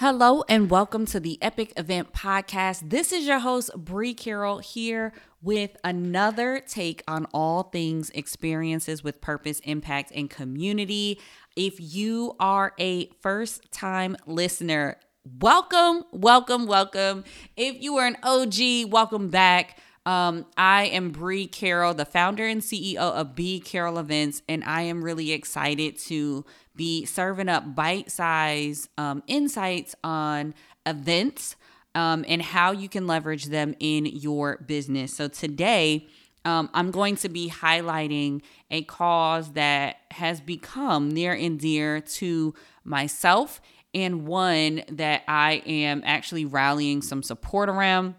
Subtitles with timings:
[0.00, 2.90] Hello and welcome to the Epic Event Podcast.
[2.90, 9.22] This is your host, Bree Carroll, here with another take on all things experiences with
[9.22, 11.18] purpose, impact, and community.
[11.56, 14.98] If you are a first time listener,
[15.40, 17.24] welcome, welcome, welcome.
[17.56, 19.78] If you are an OG, welcome back.
[20.06, 24.82] Um, I am Bree Carroll, the founder and CEO of B Carroll Events, and I
[24.82, 26.44] am really excited to
[26.76, 30.54] be serving up bite size um, insights on
[30.86, 31.56] events
[31.96, 35.12] um, and how you can leverage them in your business.
[35.12, 36.06] So today,
[36.44, 42.54] um, I'm going to be highlighting a cause that has become near and dear to
[42.84, 43.60] myself
[43.92, 48.14] and one that I am actually rallying some support around.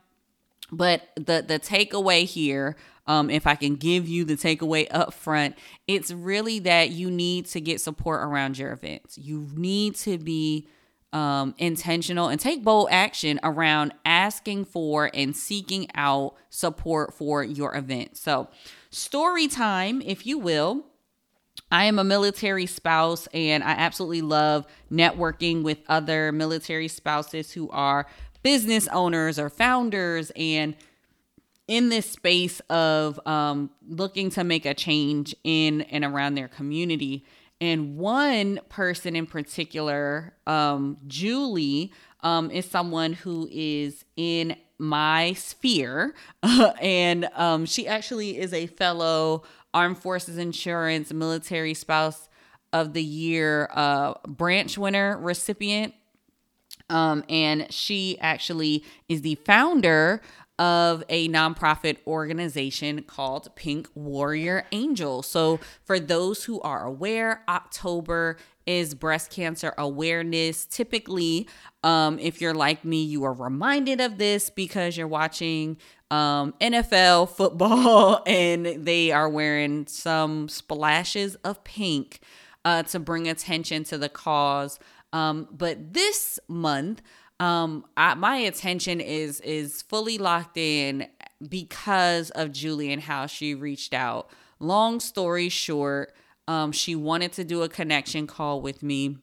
[0.72, 2.76] But the the takeaway here
[3.08, 5.56] um, if I can give you the takeaway up front,
[5.88, 9.18] it's really that you need to get support around your events.
[9.18, 10.68] You need to be
[11.14, 17.76] um, intentional and take bold action around asking for and seeking out support for your
[17.76, 18.18] event.
[18.18, 18.50] So,
[18.90, 20.84] story time, if you will.
[21.70, 27.70] I am a military spouse and I absolutely love networking with other military spouses who
[27.72, 28.08] are
[28.44, 30.76] business owners or founders and
[31.68, 37.26] in this space of um, looking to make a change in and around their community.
[37.60, 46.14] And one person in particular, um, Julie, um, is someone who is in my sphere.
[46.82, 52.30] and um, she actually is a fellow Armed Forces Insurance Military Spouse
[52.74, 55.94] of the Year uh, branch winner recipient.
[56.90, 60.22] Um, and she actually is the founder
[60.60, 65.22] of a nonprofit organization called Pink Warrior Angel.
[65.22, 70.66] So, for those who are aware, October is breast cancer awareness.
[70.66, 71.48] Typically,
[71.84, 75.78] um, if you're like me, you are reminded of this because you're watching
[76.10, 82.20] um, NFL football and they are wearing some splashes of pink
[82.66, 84.80] uh, to bring attention to the cause.
[85.14, 87.02] Um, but this month,
[87.40, 91.08] um I, my attention is is fully locked in
[91.48, 94.30] because of Julie and how she reached out.
[94.60, 96.14] Long story short,
[96.48, 99.18] um she wanted to do a connection call with me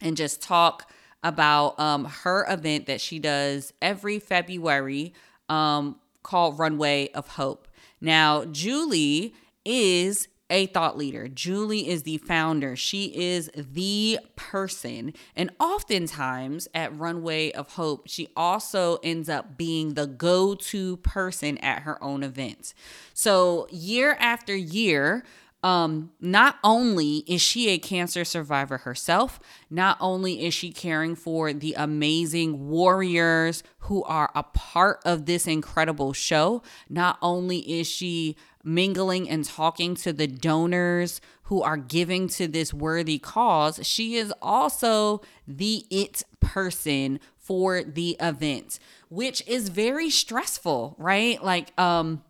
[0.00, 0.90] and just talk
[1.22, 5.12] about um her event that she does every February
[5.48, 7.68] um called Runway of Hope.
[8.00, 9.34] Now, Julie
[9.64, 11.28] is a thought leader.
[11.28, 12.76] Julie is the founder.
[12.76, 15.12] She is the person.
[15.34, 21.58] And oftentimes at Runway of Hope, she also ends up being the go to person
[21.58, 22.74] at her own events.
[23.12, 25.24] So, year after year,
[25.66, 31.52] um, not only is she a cancer survivor herself, not only is she caring for
[31.52, 38.36] the amazing warriors who are a part of this incredible show, not only is she
[38.62, 44.32] mingling and talking to the donors who are giving to this worthy cause, she is
[44.40, 48.78] also the it person for the event,
[49.08, 51.42] which is very stressful, right?
[51.42, 52.22] Like, um,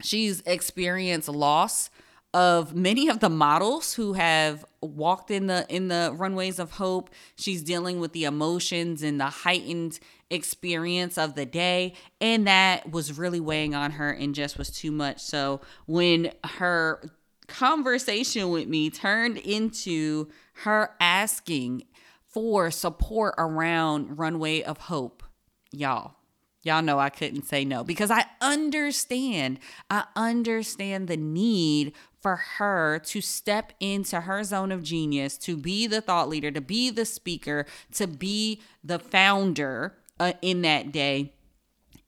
[0.00, 1.90] she's experienced loss
[2.32, 7.10] of many of the models who have walked in the in the runways of hope.
[7.36, 9.98] She's dealing with the emotions and the heightened
[10.30, 14.92] experience of the day and that was really weighing on her and just was too
[14.92, 15.20] much.
[15.20, 17.02] So when her
[17.48, 20.28] conversation with me turned into
[20.62, 21.82] her asking
[22.28, 25.24] for support around runway of hope
[25.72, 26.14] y'all
[26.62, 29.58] Y'all know I couldn't say no because I understand.
[29.88, 35.86] I understand the need for her to step into her zone of genius, to be
[35.86, 41.32] the thought leader, to be the speaker, to be the founder uh, in that day,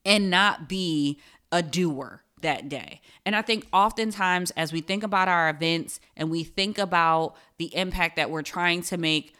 [0.05, 1.19] and not be
[1.51, 3.01] a doer that day.
[3.25, 7.75] And I think oftentimes, as we think about our events and we think about the
[7.75, 9.33] impact that we're trying to make,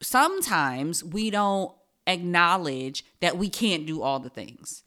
[0.00, 1.72] sometimes we don't
[2.06, 4.82] acknowledge that we can't do all the things.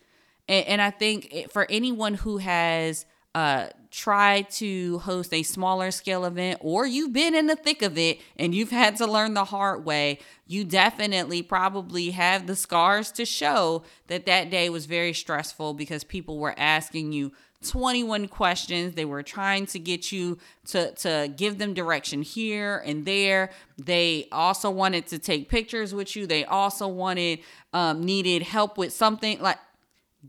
[0.48, 6.24] And, and I think for anyone who has uh, try to host a smaller scale
[6.24, 9.44] event or you've been in the thick of it and you've had to learn the
[9.44, 15.12] hard way, you definitely probably have the scars to show that that day was very
[15.12, 18.96] stressful because people were asking you 21 questions.
[18.96, 20.38] They were trying to get you
[20.68, 23.52] to, to give them direction here and there.
[23.78, 26.28] They also wanted to take pictures with you.
[26.28, 27.40] They also wanted,
[27.74, 29.58] um, needed help with something like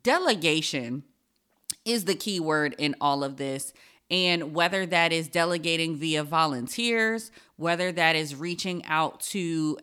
[0.03, 1.05] delegation
[1.85, 3.73] is the key word in all of this.
[4.11, 9.79] And whether that is delegating via volunteers, whether that is reaching out to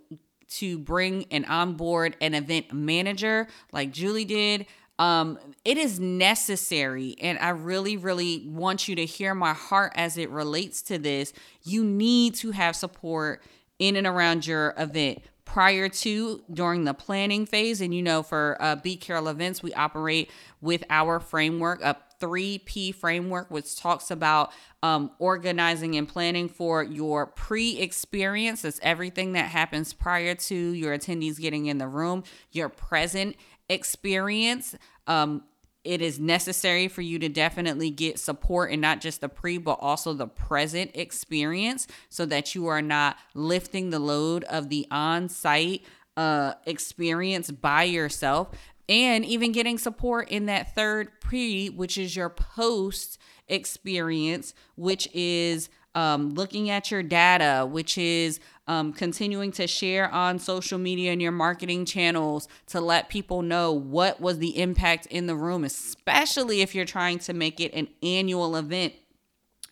[0.49, 4.67] to bring and onboard an event manager like Julie did,
[4.99, 7.15] um, it is necessary.
[7.19, 11.33] And I really, really want you to hear my heart as it relates to this.
[11.63, 13.41] You need to have support
[13.79, 15.23] in and around your event
[15.53, 17.79] prior to during the planning phase.
[17.79, 22.95] And you know for uh, B Carroll events we operate with our framework a 3p
[22.95, 24.51] framework which talks about
[24.81, 28.63] um, organizing and planning for your pre-experience.
[28.63, 33.35] That's everything that happens prior to your attendees getting in the room your present
[33.69, 35.43] experience um,
[35.83, 39.77] it is necessary for you to definitely get support and not just the pre but
[39.81, 45.83] also the present experience so that you are not lifting the load of the on-site
[46.15, 48.49] uh experience by yourself
[48.87, 55.69] and even getting support in that third pre which is your post experience which is
[55.95, 61.21] um, looking at your data, which is um, continuing to share on social media and
[61.21, 66.61] your marketing channels to let people know what was the impact in the room, especially
[66.61, 68.93] if you're trying to make it an annual event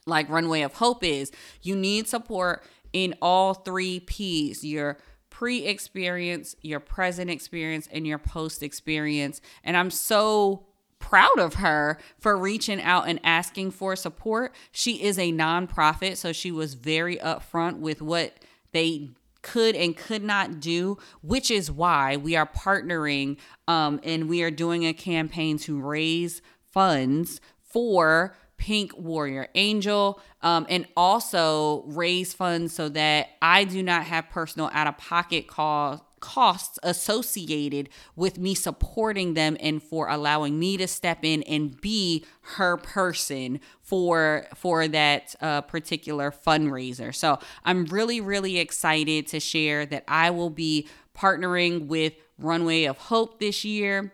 [0.05, 1.31] like Runway of Hope is.
[1.61, 4.97] You need support in all three P's your
[5.29, 9.41] pre experience, your present experience, and your post experience.
[9.63, 10.65] And I'm so
[10.99, 14.53] proud of her for reaching out and asking for support.
[14.71, 18.37] She is a nonprofit, so she was very upfront with what
[18.71, 19.09] they
[19.41, 23.37] could and could not do, which is why we are partnering
[23.67, 26.41] um, and we are doing a campaign to raise
[26.71, 34.03] funds for Pink Warrior Angel um, and also raise funds so that I do not
[34.03, 40.57] have personal out of pocket costs costs associated with me supporting them and for allowing
[40.57, 42.23] me to step in and be
[42.55, 47.13] her person for for that uh, particular fundraiser.
[47.13, 52.97] So I'm really really excited to share that I will be partnering with Runway of
[52.97, 54.13] Hope this year.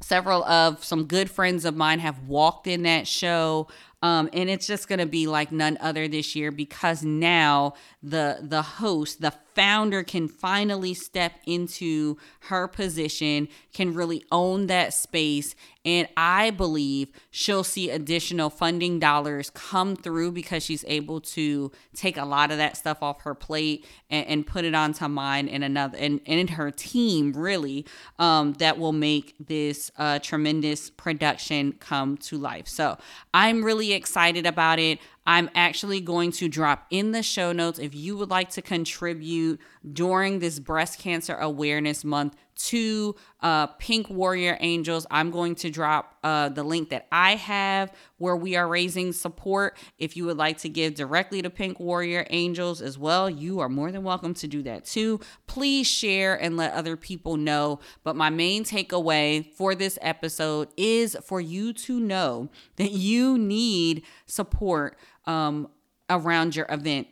[0.00, 3.68] Several of some good friends of mine have walked in that show.
[4.02, 8.38] Um, and it's just going to be like none other this year because now the
[8.42, 12.16] the host, the founder can finally step into
[12.48, 15.54] her position, can really own that space.
[15.84, 22.16] And I believe she'll see additional funding dollars come through because she's able to take
[22.16, 25.64] a lot of that stuff off her plate and, and put it onto mine and
[25.64, 27.84] another and, and in her team, really,
[28.18, 32.68] um, that will make this uh, tremendous production come to life.
[32.68, 32.96] So
[33.34, 35.00] I'm really excited about it.
[35.26, 39.60] I'm actually going to drop in the show notes if you would like to contribute
[39.92, 45.06] during this breast cancer awareness month to uh, Pink Warrior Angels.
[45.10, 49.76] I'm going to drop uh, the link that I have where we are raising support.
[49.98, 53.68] If you would like to give directly to Pink Warrior Angels as well, you are
[53.68, 55.18] more than welcome to do that too.
[55.46, 57.80] Please share and let other people know.
[58.04, 64.04] But my main takeaway for this episode is for you to know that you need
[64.26, 65.68] support um,
[66.08, 67.08] around your event.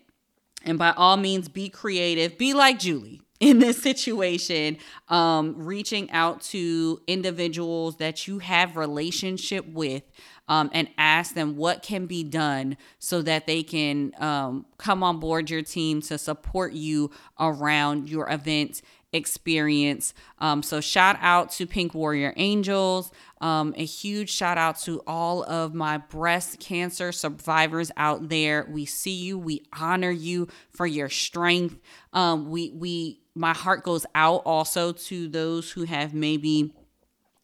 [0.64, 4.76] And by all means, be creative, be like Julie in this situation
[5.08, 10.02] um, reaching out to individuals that you have relationship with
[10.46, 15.18] um, and ask them what can be done so that they can um, come on
[15.18, 20.14] board your team to support you around your event experience.
[20.38, 23.10] Um, so, shout out to Pink Warrior Angels.
[23.40, 28.68] Um, a huge shout out to all of my breast cancer survivors out there.
[28.70, 29.38] We see you.
[29.38, 31.80] We honor you for your strength.
[32.12, 36.74] Um, we we my heart goes out also to those who have maybe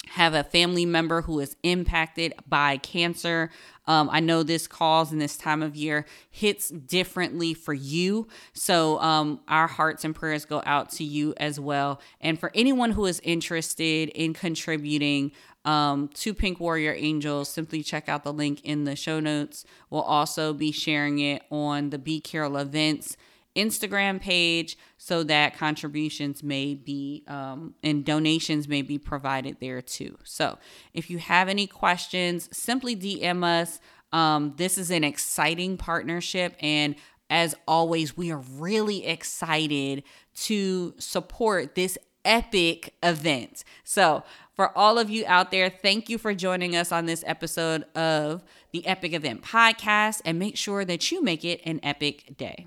[0.08, 3.50] have a family member who is impacted by cancer.
[3.86, 8.28] Um, I know this cause in this time of year hits differently for you.
[8.52, 12.00] So, um, our hearts and prayers go out to you as well.
[12.20, 15.32] And for anyone who is interested in contributing
[15.64, 19.64] um, to Pink Warrior Angels, simply check out the link in the show notes.
[19.90, 23.16] We'll also be sharing it on the B Carroll events
[23.56, 30.16] Instagram page so that contributions may be um, and donations may be provided there too.
[30.24, 30.58] So
[30.92, 33.80] if you have any questions, simply DM us.
[34.12, 36.94] Um, this is an exciting partnership, and
[37.28, 43.64] as always, we are really excited to support this epic event.
[43.84, 44.22] So,
[44.54, 48.42] for all of you out there, thank you for joining us on this episode of
[48.72, 52.66] the Epic Event Podcast and make sure that you make it an epic day.